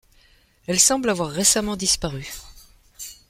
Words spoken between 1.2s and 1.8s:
récemment